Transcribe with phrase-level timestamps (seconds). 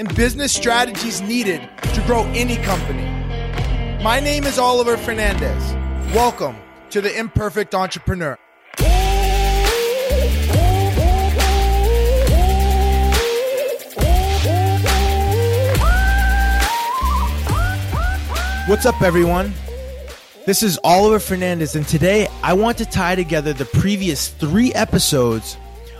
[0.00, 1.60] and business strategies needed
[1.92, 3.04] to grow any company.
[4.02, 5.74] My name is Oliver Fernandez.
[6.14, 6.56] Welcome
[6.88, 8.38] to the Imperfect Entrepreneur.
[18.66, 19.52] What's up, everyone?
[20.46, 25.58] This is Oliver Fernandez, and today I want to tie together the previous three episodes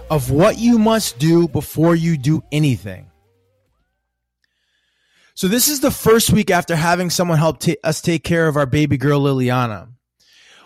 [0.09, 3.10] of what you must do before you do anything.
[5.41, 8.57] So, this is the first week after having someone help t- us take care of
[8.57, 9.89] our baby girl, Liliana.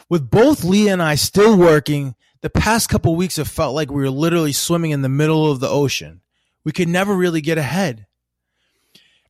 [0.09, 4.03] With both Leah and I still working, the past couple weeks have felt like we
[4.03, 6.23] were literally swimming in the middle of the ocean.
[6.65, 8.07] We could never really get ahead.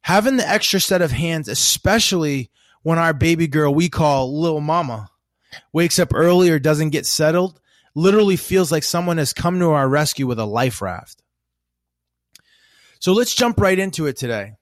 [0.00, 2.50] Having the extra set of hands, especially
[2.82, 5.10] when our baby girl we call little mama
[5.74, 7.60] wakes up early or doesn't get settled
[7.94, 11.22] literally feels like someone has come to our rescue with a life raft.
[12.98, 14.54] So let's jump right into it today.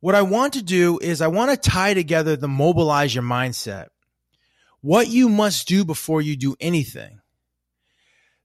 [0.00, 3.86] What I want to do is I want to tie together the mobilize your mindset.
[4.80, 7.20] What you must do before you do anything.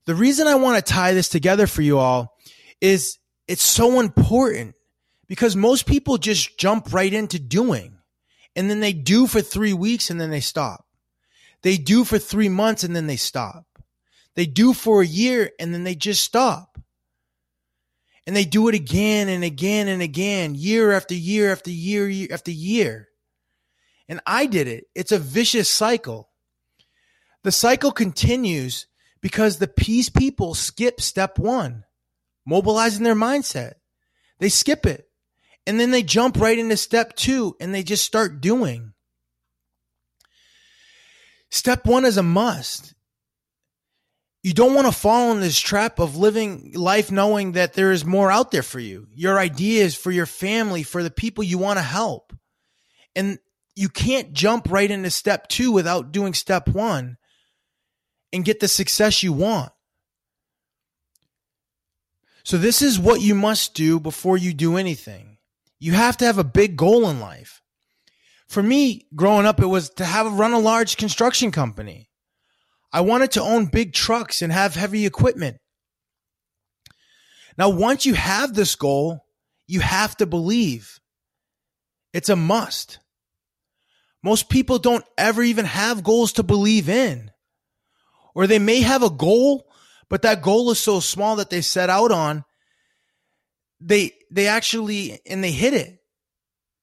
[0.06, 2.36] The reason I want to tie this together for you all
[2.80, 4.74] is it's so important
[5.28, 7.98] because most people just jump right into doing
[8.56, 10.84] and then they do for three weeks and then they stop.
[11.62, 13.64] They do for three months and then they stop.
[14.34, 16.73] They do for a year and then they just stop.
[18.26, 22.28] And they do it again and again and again, year after year after year, year
[22.30, 23.08] after year.
[24.08, 24.86] And I did it.
[24.94, 26.30] It's a vicious cycle.
[27.42, 28.86] The cycle continues
[29.20, 31.84] because the peace people skip step one,
[32.46, 33.74] mobilizing their mindset.
[34.38, 35.08] They skip it.
[35.66, 38.92] And then they jump right into step two and they just start doing.
[41.50, 42.94] Step one is a must.
[44.44, 48.04] You don't want to fall in this trap of living life knowing that there is
[48.04, 51.78] more out there for you, your ideas, for your family, for the people you want
[51.78, 52.34] to help.
[53.16, 53.38] And
[53.74, 57.16] you can't jump right into step two without doing step one
[58.34, 59.72] and get the success you want.
[62.42, 65.38] So, this is what you must do before you do anything.
[65.80, 67.62] You have to have a big goal in life.
[68.46, 72.10] For me, growing up, it was to have run a large construction company.
[72.94, 75.58] I wanted to own big trucks and have heavy equipment.
[77.58, 79.26] Now, once you have this goal,
[79.66, 81.00] you have to believe.
[82.12, 83.00] It's a must.
[84.22, 87.32] Most people don't ever even have goals to believe in.
[88.32, 89.66] Or they may have a goal,
[90.08, 92.44] but that goal is so small that they set out on
[93.80, 95.98] they they actually and they hit it.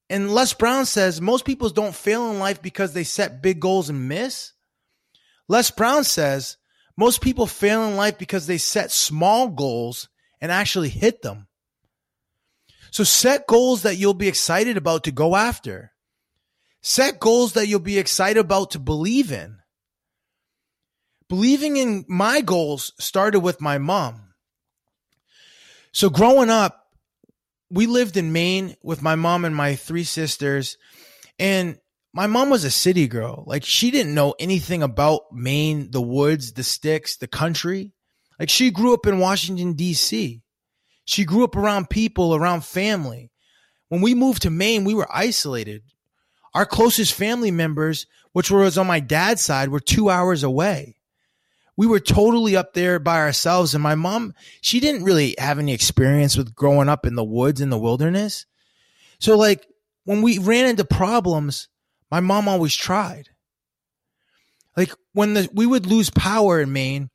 [0.10, 3.90] And Les Brown says most people don't fail in life because they set big goals
[3.90, 4.54] and miss.
[5.52, 6.56] Les Brown says
[6.96, 10.08] most people fail in life because they set small goals
[10.40, 11.50] and actually hit them.
[12.90, 15.92] So set goals that you'll be excited about to go after.
[16.82, 19.58] Set goals that you'll be excited about to believe in.
[21.28, 24.34] Believing in my goals started with my mom.
[25.92, 26.88] So growing up,
[27.70, 30.78] we lived in Maine with my mom and my three sisters.
[31.38, 31.78] And
[32.14, 33.44] my mom was a city girl.
[33.48, 37.92] Like she didn't know anything about Maine, the woods, the sticks, the country.
[38.40, 40.42] Like she grew up in Washington, D.C.
[41.06, 43.32] She grew up around people, around family.
[43.90, 45.84] When we moved to Maine, we were isolated.
[46.54, 50.96] Our closest family members, which was on my dad's side, were two hours away
[51.82, 53.74] we were totally up there by ourselves.
[53.74, 57.62] And my mom, she didn't really have any experience with growing up in the woods
[57.62, 58.46] in the wilderness.
[59.20, 59.66] So like
[60.04, 61.70] when we ran into problems,
[62.12, 63.30] my mom always tried.
[64.76, 67.10] Like when the, we would lose power in Maine,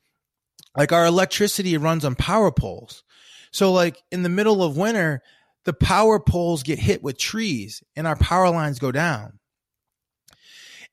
[0.77, 3.05] like our electricity runs on power poles.
[3.51, 5.23] So like in the middle of winter,
[5.65, 9.39] the power poles get hit with trees and our power lines go down.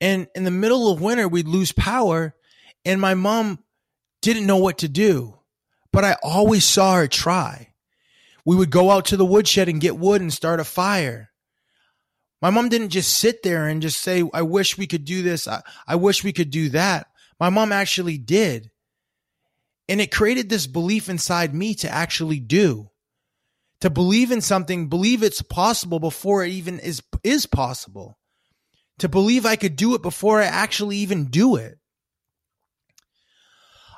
[0.02, 2.36] And in the middle of winter, we'd lose power
[2.86, 3.60] and my mom
[4.22, 5.38] didn't know what to do,
[5.92, 7.74] but I always saw her try.
[8.46, 11.30] We would go out to the woodshed and get wood and start a fire.
[12.44, 15.48] My mom didn't just sit there and just say, I wish we could do this.
[15.48, 17.08] I, I wish we could do that.
[17.40, 18.70] My mom actually did.
[19.88, 22.90] And it created this belief inside me to actually do,
[23.80, 28.20] To believe in something, believe it's possible before it even is is possible.
[29.00, 31.78] To believe I could do it before I actually even do it.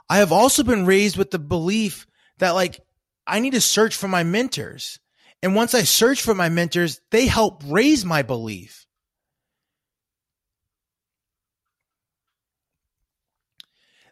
[0.08, 2.06] I have also been raised with the belief
[2.38, 2.80] that like
[3.26, 5.00] I need to search for my mentors.
[5.46, 8.88] And once I search for my mentors, they help raise my belief.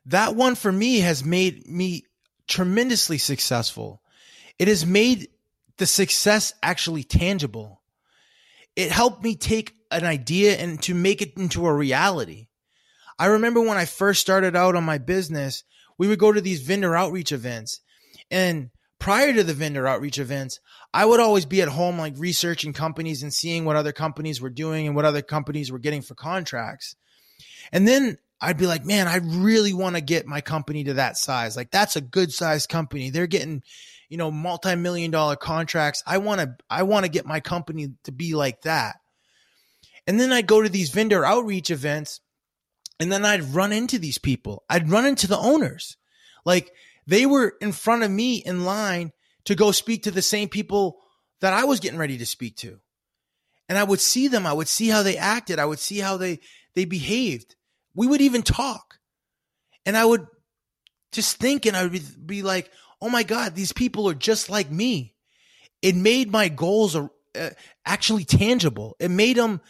[0.06, 2.04] That one for me has made me
[2.48, 4.04] tremendously successful.
[4.60, 5.30] It has made
[5.78, 7.82] the success actually tangible.
[8.76, 12.46] It helped me take an idea and to make it into a reality.
[13.18, 15.64] I remember when I first started out on my business,
[15.98, 17.82] we would go to these vendor outreach events.
[18.30, 18.70] And
[19.04, 20.62] prior to the vendor outreach events,
[20.94, 24.50] I would always be at home, like researching companies and seeing what other companies were
[24.50, 26.96] doing and what other companies were getting for contracts.
[27.74, 31.18] And then I'd be like, man, I really want to get my company to that
[31.18, 31.58] size.
[31.58, 33.10] Like that's a good size company.
[33.10, 33.62] They're getting,
[34.08, 36.02] you know, multi-million dollar contracts.
[36.08, 38.96] I want to, I want to get my company to be like that.
[40.08, 42.22] And then I'd go to these vendor outreach events
[43.02, 44.64] and then I'd run into these people.
[44.70, 45.98] I'd run into the owners.
[46.46, 46.72] Like
[47.06, 49.12] they were in front of me in line
[49.46, 51.00] to go speak to the same people
[51.42, 52.80] that I was getting ready to speak to.
[53.68, 54.46] And I would see them.
[54.46, 55.60] I would see how they acted.
[55.60, 56.40] I would see how they,
[56.76, 57.56] they behaved.
[57.96, 59.00] We would even talk.
[59.86, 60.26] And I would
[61.12, 62.72] just think and I would be like,
[63.02, 65.16] oh my God, these people are just like me.
[65.82, 67.50] It made my goals uh,
[67.86, 68.96] actually tangible.
[69.00, 69.62] It made them,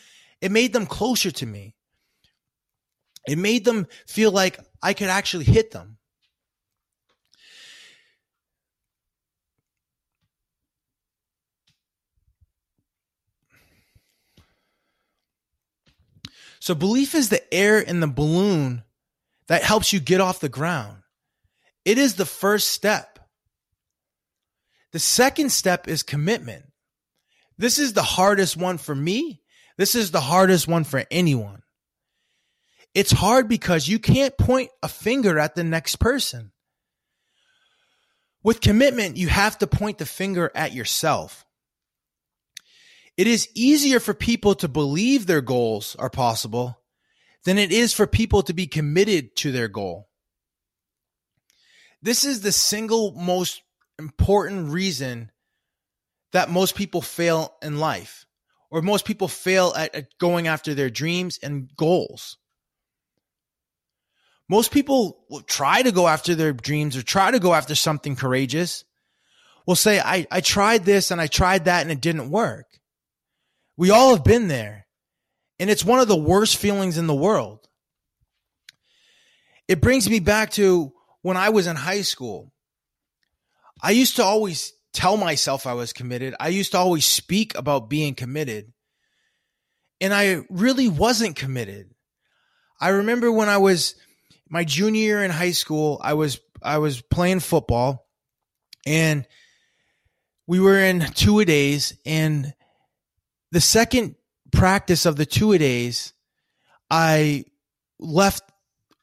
[0.41, 1.75] it made them closer to me.
[3.27, 5.97] It made them feel like I could actually hit them.
[16.63, 18.83] So belief is the air in the balloon
[19.47, 20.99] that helps you get off the ground.
[21.83, 23.19] It is the first step.
[24.93, 26.63] The second step is commitment.
[27.57, 29.41] This is the hardest one for me.
[29.77, 31.63] This is the hardest one for anyone.
[32.95, 36.53] It's hard because you can't point a finger at the next person.
[38.41, 41.45] With commitment, you have to point the finger at yourself.
[43.15, 46.79] It is easier for people to believe their goals are possible
[47.45, 50.09] than it is for people to be committed to their goal.
[52.01, 53.61] This is the single most
[53.99, 55.31] important reason
[56.31, 58.25] that most people fail in life,
[58.71, 62.37] or most people fail at, at going after their dreams and goals.
[64.49, 68.15] Most people will try to go after their dreams or try to go after something
[68.15, 68.83] courageous.
[69.65, 72.65] Will say, I, I tried this and I tried that and it didn't work.
[73.77, 74.85] We all have been there.
[75.59, 77.67] And it's one of the worst feelings in the world.
[79.67, 80.91] It brings me back to
[81.21, 82.51] when I was in high school.
[83.81, 86.35] I used to always tell myself I was committed.
[86.39, 88.73] I used to always speak about being committed.
[90.01, 91.93] And I really wasn't committed.
[92.79, 93.95] I remember when I was
[94.49, 98.07] my junior year in high school, I was I was playing football
[98.85, 99.25] and
[100.47, 102.53] we were in two a days and
[103.53, 104.15] the second
[104.51, 106.13] practice of the two a days,
[106.89, 107.45] I
[107.99, 108.41] left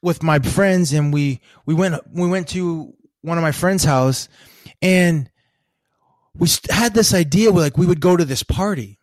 [0.01, 4.27] with my friends and we we went we went to one of my friends' house
[4.81, 5.31] and
[6.35, 8.99] we had this idea where like we would go to this party.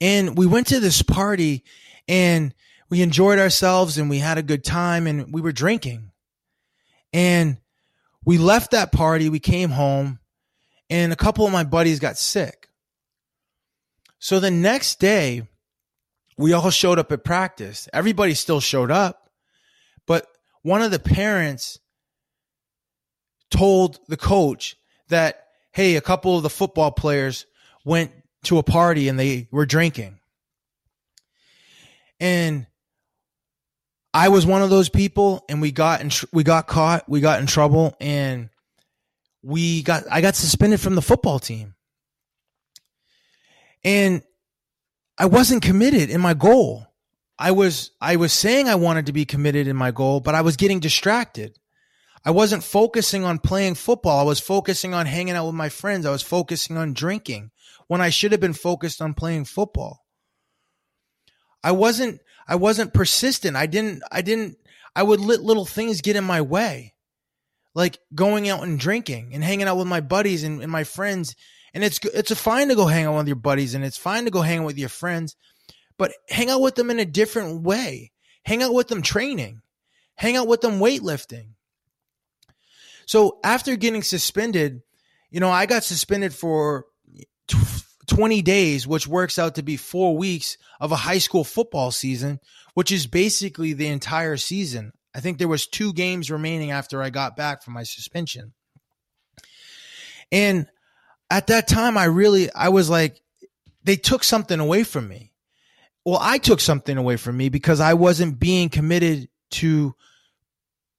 [0.00, 1.62] And we went to this party
[2.08, 2.54] and
[2.88, 6.12] we enjoyed ourselves and we had a good time and we were drinking.
[7.12, 7.58] And
[8.24, 10.18] we left that party, we came home
[10.88, 12.68] and a couple of my buddies got sick.
[14.24, 15.46] So the next day,
[16.38, 17.90] we all showed up at practice.
[17.92, 19.28] Everybody still showed up,
[20.06, 20.26] but
[20.62, 21.78] one of the parents
[23.50, 24.76] told the coach
[25.08, 27.44] that, hey, a couple of the football players
[27.84, 28.12] went
[28.44, 30.18] to a party and they were drinking.
[32.18, 32.66] And
[34.14, 37.20] I was one of those people and we got in tr- we got caught, we
[37.20, 38.48] got in trouble and
[39.42, 41.73] we got I got suspended from the football team.
[43.84, 44.22] And
[45.18, 46.86] I wasn't committed in my goal.
[47.38, 50.40] I was I was saying I wanted to be committed in my goal, but I
[50.40, 51.58] was getting distracted.
[52.24, 54.18] I wasn't focusing on playing football.
[54.18, 56.06] I was focusing on hanging out with my friends.
[56.06, 57.50] I was focusing on drinking
[57.86, 60.04] when I should have been focused on playing football.
[61.62, 63.56] I wasn't I wasn't persistent.
[63.56, 64.56] I didn't I didn't
[64.96, 66.94] I would let little things get in my way.
[67.74, 71.34] Like going out and drinking and hanging out with my buddies and, and my friends
[71.74, 74.24] and it's it's a fine to go hang out with your buddies and it's fine
[74.24, 75.36] to go hang out with your friends,
[75.98, 78.12] but hang out with them in a different way.
[78.44, 79.60] Hang out with them training.
[80.14, 81.48] Hang out with them weightlifting.
[83.06, 84.82] So after getting suspended,
[85.30, 86.86] you know, I got suspended for
[88.06, 92.38] 20 days, which works out to be four weeks of a high school football season,
[92.74, 94.92] which is basically the entire season.
[95.14, 98.52] I think there was two games remaining after I got back from my suspension.
[100.30, 100.66] And
[101.30, 103.20] at that time, I really, I was like,
[103.82, 105.32] they took something away from me.
[106.04, 109.94] Well, I took something away from me because I wasn't being committed to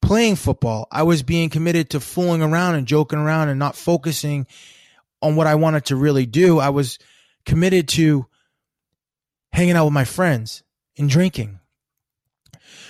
[0.02, 0.88] playing football.
[0.90, 4.46] I was being committed to fooling around and joking around and not focusing
[5.22, 6.58] on what I wanted to really do.
[6.58, 6.98] I was
[7.44, 8.26] committed to
[9.52, 10.62] hanging out with my friends
[10.98, 11.60] and drinking.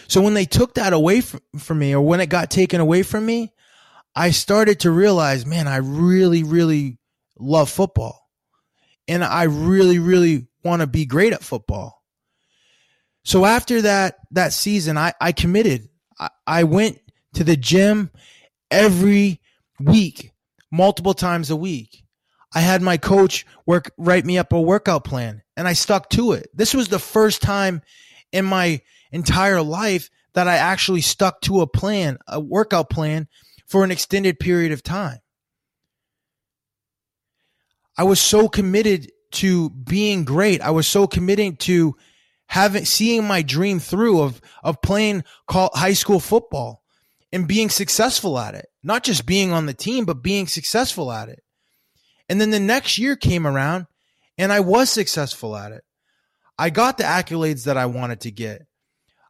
[0.09, 3.03] So when they took that away from, from me or when it got taken away
[3.03, 3.53] from me,
[4.15, 6.99] I started to realize, man, I really, really
[7.39, 8.29] love football.
[9.09, 12.03] And I really, really want to be great at football.
[13.25, 15.89] So after that, that season, I, I committed.
[16.19, 16.99] I, I went
[17.35, 18.11] to the gym
[18.71, 19.41] every
[19.81, 20.33] week,
[20.71, 22.05] multiple times a week.
[22.55, 26.33] I had my coach work, write me up a workout plan and I stuck to
[26.33, 26.49] it.
[26.55, 27.83] This was the first time
[28.33, 28.81] in my
[29.13, 33.29] entire life that I actually stuck to a plan, a workout plan
[33.67, 35.19] for an extended period of time.
[37.97, 40.61] I was so committed to being great.
[40.61, 41.97] I was so committed to
[42.47, 46.83] having seeing my dream through of of playing high school football
[47.33, 48.67] and being successful at it.
[48.83, 51.43] Not just being on the team, but being successful at it.
[52.29, 53.87] And then the next year came around
[54.39, 55.83] and I was successful at it.
[56.59, 58.67] I got the accolades that I wanted to get.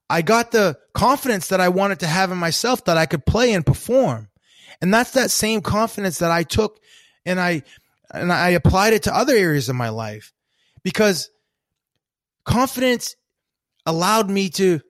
[0.08, 3.52] I got the confidence that I wanted to have in myself that I could play
[3.52, 4.28] and perform.
[4.80, 6.78] And that's that same confidence that I took
[7.24, 7.62] and I
[8.16, 10.32] and I applied it to other areas of my life
[10.82, 11.30] because
[12.44, 13.16] confidence
[13.84, 14.80] allowed me to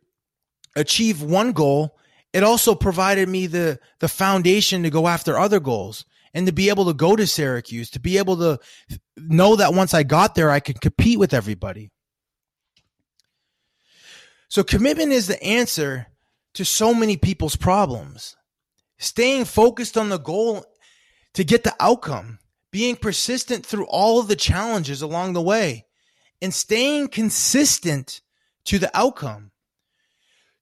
[0.74, 1.96] achieve one goal.
[2.32, 6.04] It also provided me the the foundation to go after other goals
[6.34, 8.58] and to be able to go to Syracuse, to be able to
[9.16, 11.90] know that once I got there, I could compete with everybody.
[14.48, 16.06] So commitment is the answer
[16.54, 18.36] to so many people's problems.
[18.98, 20.64] Staying focused on the goal
[21.34, 22.38] to get the outcome,
[22.76, 25.86] being persistent through all of the challenges along the way,
[26.42, 28.20] and staying consistent
[28.66, 29.50] to the outcome.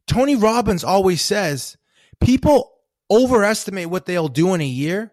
[0.07, 1.77] Tony Robbins always says
[2.21, 2.71] people
[3.11, 5.11] overestimate what they'll do in a year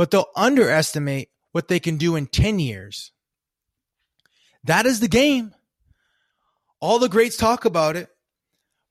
[0.00, 3.12] but they'll underestimate what they can do in 10 years.
[4.64, 5.52] That is the game.
[6.80, 8.08] All the greats talk about it.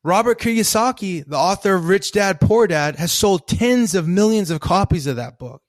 [0.03, 4.59] Robert Kiyosaki, the author of Rich Dad Poor Dad, has sold tens of millions of
[4.59, 5.63] copies of that book.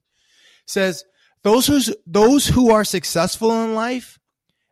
[0.67, 1.05] Says
[1.43, 4.19] those who those who are successful in life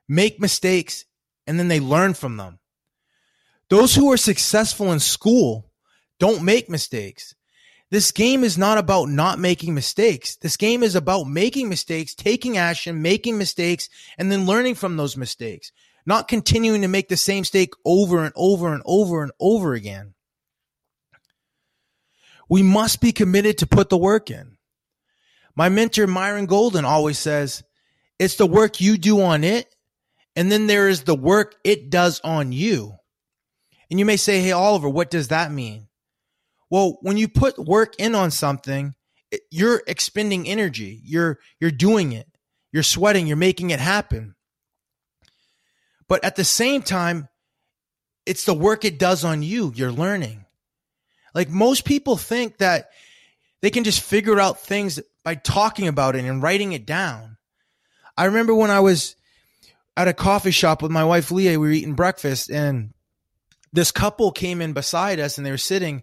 [0.09, 1.05] make mistakes
[1.47, 2.59] and then they learn from them.
[3.71, 5.71] Those who are successful in school
[6.19, 7.35] don't make mistakes.
[7.91, 10.37] This game is not about not making mistakes.
[10.37, 15.17] This game is about making mistakes, taking action, making mistakes, and then learning from those
[15.17, 15.73] mistakes,
[16.05, 20.15] not continuing to make the same mistake over and over and over and over again.
[22.51, 24.58] We must be committed to put the work in.
[25.59, 27.65] My mentor, Myron Golden, always says,
[28.17, 29.75] it's the work you do on it,
[30.37, 32.95] and then there is the work it does on you.
[33.91, 35.89] And you may say, Hey, Oliver, what does that mean?
[36.71, 38.95] Well, when you put work in on something,
[39.51, 41.01] you're expending energy.
[41.03, 42.29] You're you're doing it.
[42.71, 44.37] You're sweating, you're making it happen.
[46.07, 47.29] But at the same time,
[48.27, 49.73] it's the work it does on you.
[49.75, 50.45] You're learning.
[51.35, 52.91] Like most people think that
[53.61, 57.37] they can just figure out things by talking about it and writing it down.
[58.17, 59.17] I remember when I was
[59.97, 62.93] at a coffee shop with my wife Leah, we were eating breakfast and
[63.73, 66.03] this couple came in beside us and they were sitting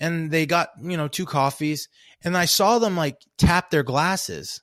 [0.00, 1.88] and they got, you know, two coffees
[2.22, 4.60] and I saw them like tap their glasses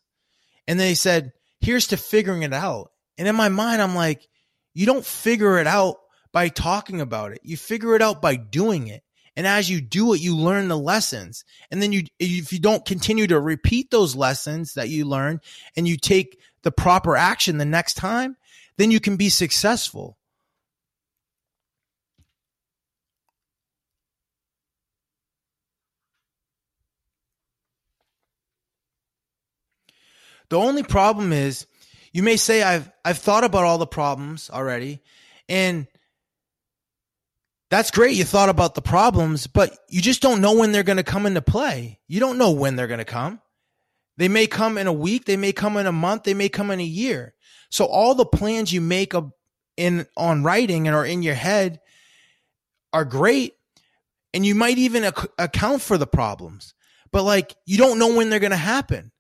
[0.68, 2.92] and they said, here's to figuring it out.
[3.18, 4.28] And in my mind, I'm like,
[4.74, 5.96] you don't figure it out
[6.34, 7.40] by talking about it.
[7.44, 9.04] You figure it out by doing it.
[9.36, 11.44] And as you do it, you learn the lessons.
[11.70, 15.42] And then you, if you don't continue to repeat those lessons that you learn
[15.75, 18.38] and you take the proper action the next time,
[18.77, 20.18] then you can be successful.
[30.50, 31.65] The only problem is
[32.13, 35.01] you may say I've I've thought about all the problems already
[35.50, 35.88] and
[37.70, 40.98] that's great you thought about the problems but you just don't know when they're going
[40.98, 42.00] to come into play.
[42.08, 43.42] You don't know when they're going to come.
[44.18, 46.72] They may come in a week, they may come in a month, they may come
[46.72, 47.34] in a year.
[47.70, 49.14] So all the plans you make
[49.76, 51.82] in on writing and are in your head
[52.94, 53.56] are great
[54.34, 56.74] and you might even ac- account for the problems.
[57.12, 59.12] But like you don't know when they're going to happen.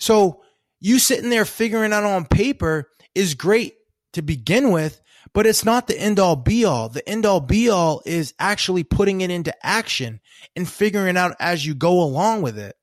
[0.00, 0.42] So
[0.80, 3.74] you sitting there figuring out on paper is great
[4.12, 5.00] to begin with,
[5.32, 6.88] but it's not the end all be all.
[6.88, 10.20] The end all be all is actually putting it into action
[10.56, 12.76] and figuring it out as you go along with it.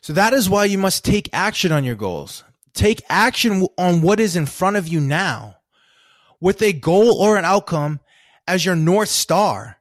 [0.00, 2.44] So that is why you must take action on your goals.
[2.74, 5.56] Take action on what is in front of you now
[6.40, 7.98] with a goal or an outcome
[8.46, 9.78] as your North Star.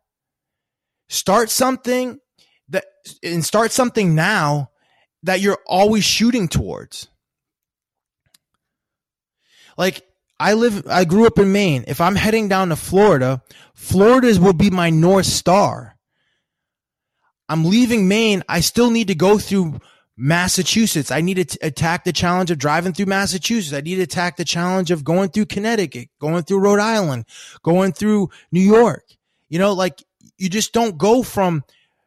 [1.10, 2.20] Start something
[3.24, 4.72] and start something now
[5.24, 7.08] that you're always shooting towards.
[9.78, 10.06] Like
[10.40, 11.86] I live, I grew up in Maine.
[11.88, 13.42] If I'm heading down to Florida,
[13.74, 15.96] Florida will be my North Star.
[17.48, 18.44] I'm leaving Maine.
[18.50, 19.80] I still need to go through
[20.18, 21.12] Massachusetts.
[21.12, 23.74] I need to attack the challenge of driving through Massachusetts.
[23.74, 27.26] I need to attack the challenge of going through Connecticut, going through Rhode Island,
[27.64, 29.04] going through New York.
[29.50, 30.02] You know, like
[30.38, 31.64] you just don't go from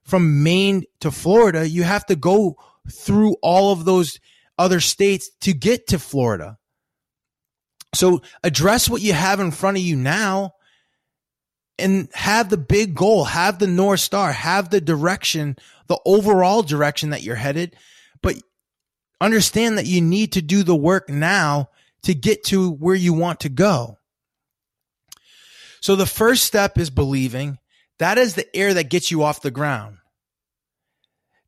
[0.08, 1.68] from Maine to Florida.
[1.68, 2.56] You have to go
[2.90, 4.18] through all of those
[4.56, 6.56] other states to get to Florida.
[7.94, 10.54] So address what you have in front of you now
[11.78, 15.56] and have the big goal, have the North Star, have the direction,
[15.88, 17.76] the overall direction that you're headed.
[18.22, 18.36] But
[19.20, 21.68] understand that you need to do the work now
[22.04, 23.98] to get to where you want to go.
[25.82, 27.58] So the first step is believing.
[27.98, 29.98] That is the air that gets you off the ground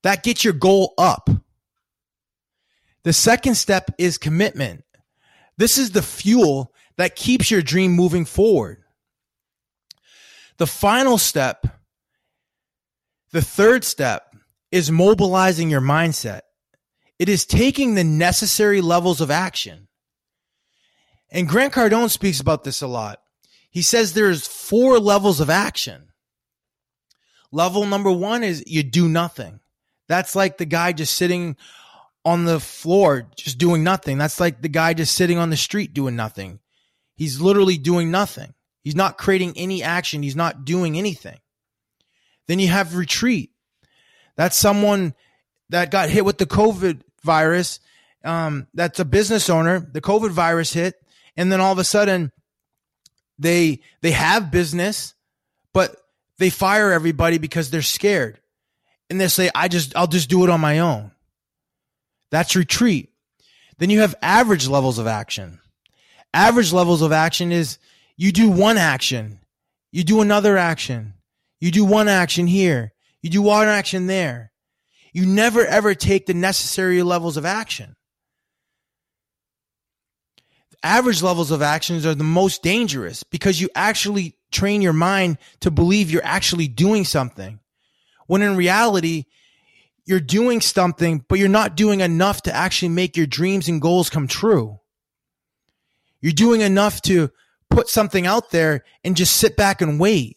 [0.02, 1.28] that gets your goal up.
[3.02, 4.84] The second step is commitment.
[5.56, 8.78] This is the fuel that keeps your dream moving forward.
[10.58, 11.66] The final step,
[13.32, 14.34] the third step,
[14.70, 16.42] is mobilizing your mindset.
[17.18, 19.88] It is taking the necessary levels of action.
[21.30, 23.20] And Grant Cardone speaks about this a lot.
[23.70, 26.09] He says there's four levels of action.
[27.52, 29.60] Level number one is you do nothing.
[30.08, 31.56] That's like the guy just sitting
[32.24, 34.18] on the floor, just doing nothing.
[34.18, 36.60] That's like the guy just sitting on the street doing nothing.
[37.16, 38.54] He's literally doing nothing.
[38.82, 40.22] He's not creating any action.
[40.22, 41.38] He's not doing anything.
[42.46, 43.50] Then you have retreat.
[44.36, 45.14] That's someone
[45.68, 47.80] that got hit with the COVID virus.
[48.24, 49.80] Um, that's a business owner.
[49.80, 50.94] The COVID virus hit,
[51.36, 52.32] and then all of a sudden,
[53.38, 55.14] they they have business,
[55.72, 55.96] but
[56.40, 58.40] they fire everybody because they're scared
[59.10, 61.12] and they say, I just, I'll just do it on my own.
[62.30, 63.12] That's retreat.
[63.76, 65.60] Then you have average levels of action.
[66.32, 67.78] Average levels of action is
[68.16, 69.40] you do one action,
[69.92, 71.12] you do another action,
[71.60, 74.50] you do one action here, you do one action there.
[75.12, 77.96] You never ever take the necessary levels of action.
[80.82, 85.70] Average levels of actions are the most dangerous because you actually train your mind to
[85.70, 87.60] believe you're actually doing something
[88.26, 89.24] when in reality,
[90.04, 94.08] you're doing something, but you're not doing enough to actually make your dreams and goals
[94.08, 94.78] come true.
[96.20, 97.30] You're doing enough to
[97.70, 100.36] put something out there and just sit back and wait.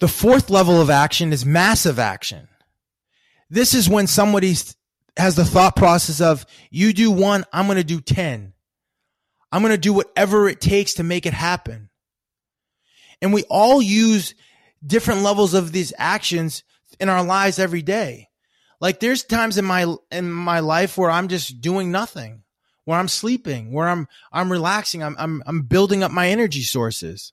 [0.00, 2.48] The fourth level of action is massive action.
[3.48, 4.54] This is when somebody
[5.16, 8.52] has the thought process of, you do one, I'm going to do 10.
[9.52, 11.88] I'm going to do whatever it takes to make it happen.
[13.22, 14.34] And we all use
[14.84, 16.62] different levels of these actions
[17.00, 18.28] in our lives every day.
[18.80, 22.42] Like there's times in my in my life where I'm just doing nothing,
[22.84, 27.32] where I'm sleeping, where I'm I'm relaxing, I'm I'm I'm building up my energy sources.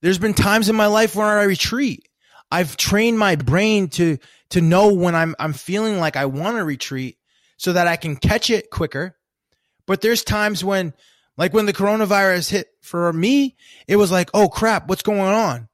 [0.00, 2.08] There's been times in my life where I retreat.
[2.50, 4.18] I've trained my brain to
[4.50, 7.18] to know when I'm I'm feeling like I want to retreat
[7.56, 9.16] so that I can catch it quicker.
[9.88, 10.92] But there's times when
[11.38, 13.56] like when the coronavirus hit for me,
[13.88, 15.66] it was like, oh crap, what's going on?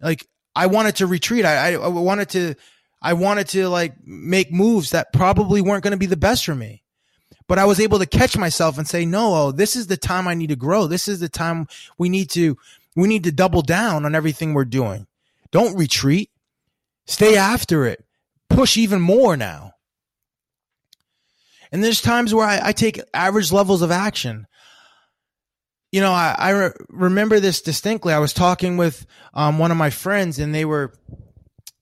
[0.00, 1.44] Like I wanted to retreat.
[1.44, 2.54] I, I, wanted to,
[3.00, 6.56] I wanted to like make moves that probably weren't going to be the best for
[6.56, 6.82] me.
[7.46, 10.26] But I was able to catch myself and say, no, oh, this is the time
[10.26, 10.88] I need to grow.
[10.88, 12.58] This is the time we need to,
[12.96, 15.06] we need to double down on everything we're doing.
[15.52, 16.30] Don't retreat.
[17.06, 18.04] Stay after it.
[18.48, 19.74] Push even more now.
[21.72, 24.46] And there's times where I, I take average levels of action.
[25.90, 28.12] You know, I, I re- remember this distinctly.
[28.12, 30.92] I was talking with um, one of my friends, and they were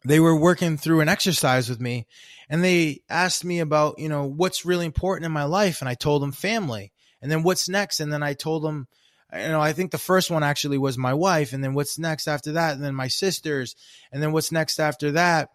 [0.04, 2.06] they were working through an exercise with me,
[2.48, 5.94] and they asked me about you know what's really important in my life, and I
[5.94, 8.86] told them family, and then what's next, and then I told them,
[9.32, 12.28] you know, I think the first one actually was my wife, and then what's next
[12.28, 13.76] after that, and then my sisters,
[14.12, 15.50] and then what's next after that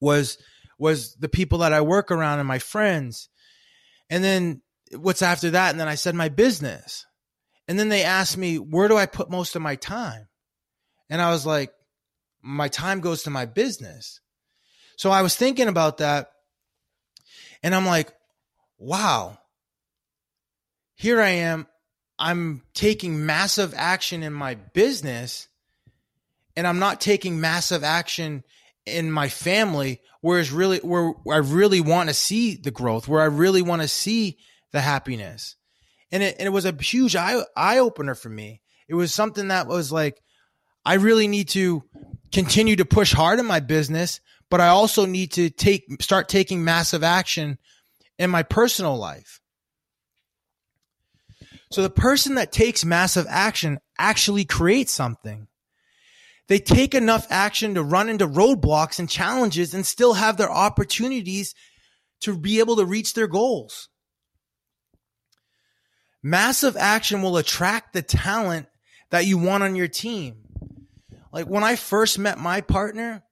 [0.00, 0.38] was
[0.78, 3.28] was the people that I work around and my friends,
[4.08, 4.62] and then
[4.96, 7.04] what's after that, and then I said my business
[7.68, 10.26] And then they asked me, where do I put most of my time?
[11.10, 11.70] And I was like,
[12.42, 14.20] my time goes to my business.
[14.96, 16.30] So I was thinking about that
[17.62, 18.12] and I'm like,
[18.78, 19.38] wow,
[20.94, 21.66] here I am.
[22.18, 25.48] I'm taking massive action in my business
[26.56, 28.44] and I'm not taking massive action
[28.86, 33.26] in my family whereas really where I really want to see the growth, where I
[33.26, 34.38] really want to see
[34.72, 35.56] the happiness.
[36.10, 38.62] And it, and it was a huge eye, eye opener for me.
[38.88, 40.20] It was something that was like,
[40.84, 41.82] I really need to
[42.32, 46.64] continue to push hard in my business, but I also need to take, start taking
[46.64, 47.58] massive action
[48.18, 49.40] in my personal life.
[51.70, 55.48] So the person that takes massive action actually creates something.
[56.48, 61.54] They take enough action to run into roadblocks and challenges and still have their opportunities
[62.20, 63.88] to be able to reach their goals.
[66.22, 68.66] Massive action will attract the talent
[69.10, 70.36] that you want on your team.
[71.32, 73.22] Like when I first met my partner,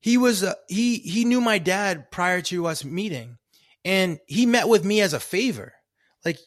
[0.00, 3.38] he was uh, he he knew my dad prior to us meeting
[3.84, 5.74] and he met with me as a favor.
[6.24, 6.38] Like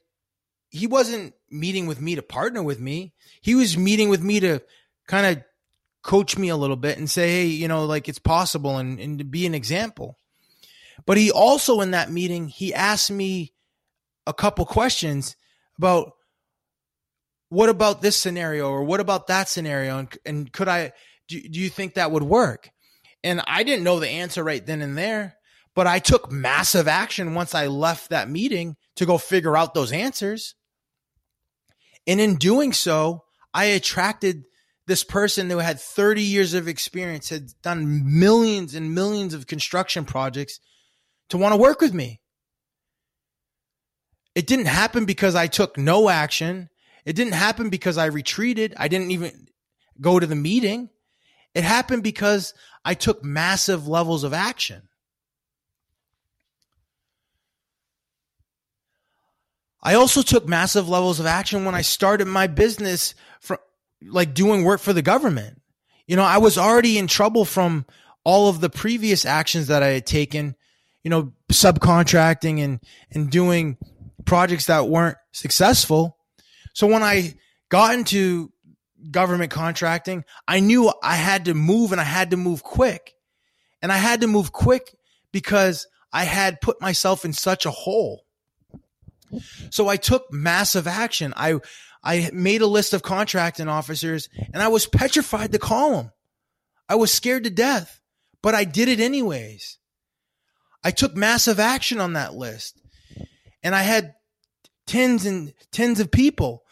[0.70, 3.14] he wasn't meeting with me to partner with me.
[3.42, 4.62] He was meeting with me to
[5.10, 5.44] kind of
[6.04, 9.18] coach me a little bit and say, hey, you know, like it's possible and, and
[9.18, 10.16] to be an example.
[11.06, 13.54] But he also in that meeting, he asked me
[14.28, 15.36] a couple questions
[15.78, 16.14] about
[17.50, 20.92] what about this scenario or what about that scenario and, and could I
[21.28, 22.70] do, do you think that would work?
[23.24, 25.36] And I didn't know the answer right then and there,
[25.74, 29.92] but I took massive action once I left that meeting to go figure out those
[29.92, 30.54] answers.
[32.06, 34.44] And in doing so, I attracted
[34.90, 40.04] this person who had 30 years of experience, had done millions and millions of construction
[40.04, 40.60] projects
[41.30, 42.20] to want to work with me.
[44.34, 46.70] It didn't happen because I took no action.
[47.06, 48.74] It didn't happen because I retreated.
[48.78, 49.48] I didn't even
[50.02, 50.90] go to the meeting.
[51.54, 54.90] It happened because I took massive levels of action.
[59.82, 63.60] I also took massive levels of action when I started my business from
[64.04, 65.62] like doing work for the government.
[66.08, 67.86] You know, I was already in trouble from
[68.24, 70.56] all of the previous actions that I had taken,
[71.04, 72.80] you know, subcontracting and,
[73.12, 73.78] and doing
[74.26, 76.18] projects that weren't successful.
[76.74, 77.36] So when I
[77.70, 78.52] got into
[79.12, 83.14] government contracting, I knew I had to move and I had to move quick.
[83.82, 84.96] And I had to move quick
[85.32, 88.26] because I had put myself in such a hole.
[89.70, 91.34] So I took massive action.
[91.38, 91.60] I,
[92.04, 96.12] I made a list of contracting officers and I was petrified to call them.
[96.88, 98.02] I was scared to death,
[98.42, 99.78] but I did it anyways.
[100.84, 102.82] I took massive action on that list
[103.62, 104.14] and I had
[104.88, 106.64] tens and tens of people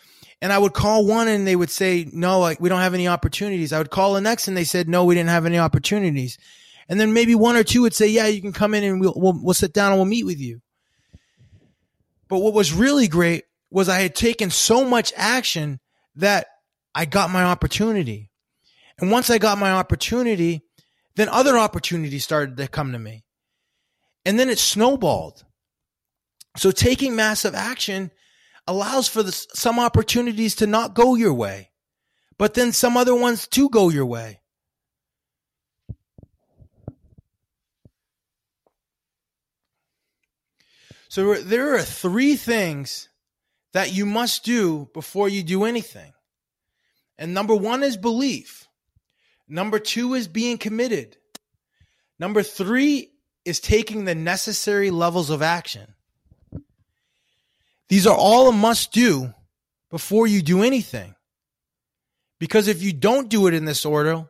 [0.41, 3.07] and I would call one and they would say, no, like, we don't have any
[3.07, 3.73] opportunities.
[3.73, 6.37] I would call the next and they said, no, we didn't have any opportunities.
[6.87, 9.13] And then maybe one or two would say, yeah, you can come in and we'll,
[9.15, 10.61] we'll, we'll sit down and we'll meet with you.
[12.29, 15.79] But what was really great was I had taken so much action
[16.15, 16.47] that
[16.95, 18.31] I got my opportunity.
[18.99, 20.63] And once I got my opportunity,
[21.15, 23.23] then other opportunities started to come to me.
[24.25, 25.43] And then it snowballed.
[26.57, 28.11] So taking massive action
[28.65, 31.71] allows for the, some opportunities to not go your way,
[32.37, 34.41] but then some other ones to go your way.
[41.09, 43.09] So there are three things
[43.73, 46.13] that you must do before you do anything.
[47.17, 48.67] And number one is belief.
[49.47, 51.17] Number two is being committed.
[52.19, 53.11] Number three
[53.45, 55.93] is taking the necessary levels of action.
[57.89, 59.33] These are all a must do
[59.89, 61.15] before you do anything.
[62.39, 64.25] Because if you don't do it in this order,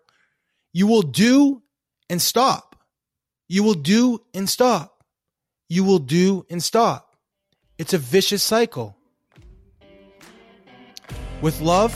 [0.72, 1.64] you will do
[2.10, 2.76] and stop.
[3.48, 5.04] You will do and stop.
[5.70, 7.16] You will do and stop.
[7.78, 8.97] It's a vicious cycle.
[11.42, 11.94] With love,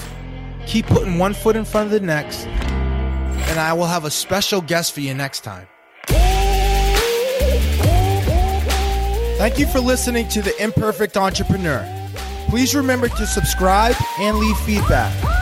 [0.67, 4.61] keep putting one foot in front of the next, and I will have a special
[4.61, 5.67] guest for you next time.
[9.37, 11.83] Thank you for listening to The Imperfect Entrepreneur.
[12.49, 15.40] Please remember to subscribe and leave feedback.